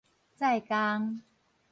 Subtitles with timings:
[0.39, 1.21] 載工